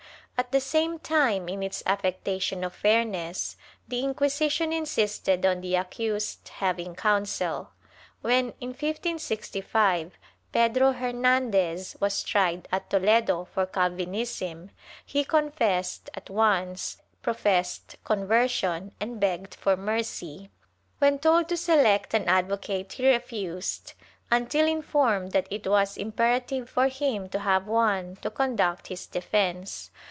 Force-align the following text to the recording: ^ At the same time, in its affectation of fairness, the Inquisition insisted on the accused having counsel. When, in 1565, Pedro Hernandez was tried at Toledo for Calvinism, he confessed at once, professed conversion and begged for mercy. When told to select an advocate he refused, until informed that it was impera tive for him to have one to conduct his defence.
^ 0.41 0.43
At 0.43 0.51
the 0.51 0.59
same 0.59 0.97
time, 0.97 1.47
in 1.47 1.61
its 1.61 1.83
affectation 1.85 2.63
of 2.63 2.73
fairness, 2.73 3.57
the 3.87 3.99
Inquisition 4.03 4.73
insisted 4.73 5.45
on 5.45 5.61
the 5.61 5.75
accused 5.75 6.47
having 6.55 6.95
counsel. 6.95 7.73
When, 8.21 8.55
in 8.59 8.69
1565, 8.69 10.17
Pedro 10.51 10.93
Hernandez 10.93 11.95
was 11.99 12.23
tried 12.23 12.67
at 12.71 12.89
Toledo 12.89 13.45
for 13.45 13.67
Calvinism, 13.67 14.71
he 15.05 15.23
confessed 15.23 16.09
at 16.15 16.27
once, 16.27 16.97
professed 17.21 17.97
conversion 18.03 18.95
and 18.99 19.19
begged 19.19 19.53
for 19.53 19.77
mercy. 19.77 20.49
When 20.97 21.19
told 21.19 21.49
to 21.49 21.55
select 21.57 22.15
an 22.15 22.27
advocate 22.27 22.93
he 22.93 23.07
refused, 23.07 23.93
until 24.31 24.65
informed 24.65 25.33
that 25.33 25.45
it 25.51 25.67
was 25.67 25.97
impera 25.97 26.39
tive 26.39 26.67
for 26.67 26.87
him 26.87 27.29
to 27.29 27.37
have 27.41 27.67
one 27.67 28.15
to 28.23 28.31
conduct 28.31 28.87
his 28.87 29.05
defence. 29.05 29.91